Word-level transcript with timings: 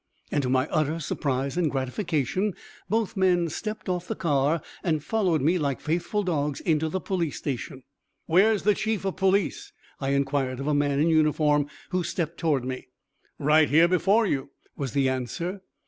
'"And, 0.31 0.41
to 0.41 0.49
my 0.49 0.67
utter 0.69 0.99
surprise 0.99 1.57
and 1.57 1.69
gratification, 1.69 2.55
both 2.89 3.15
men 3.15 3.49
stepped 3.49 3.87
off 3.87 4.07
the 4.07 4.15
car 4.15 4.63
and 4.83 5.03
followed 5.03 5.43
me 5.43 5.59
like 5.59 5.79
faithful 5.79 6.23
dogs 6.23 6.59
into 6.61 6.89
the 6.89 6.99
police 6.99 7.37
station. 7.37 7.83
"Where's 8.25 8.63
the 8.63 8.73
Chief 8.73 9.05
of 9.05 9.15
Police?" 9.17 9.73
I 9.99 10.09
inquired 10.13 10.59
of 10.59 10.65
a 10.65 10.73
man 10.73 10.99
in 10.99 11.09
uniform, 11.09 11.67
who 11.91 12.03
stepped 12.03 12.39
toward 12.39 12.65
me. 12.65 12.87
"Right 13.37 13.69
here 13.69 13.87
before 13.87 14.25
you," 14.25 14.49
was 14.75 14.93
the 14.93 15.07
answer. 15.07 15.61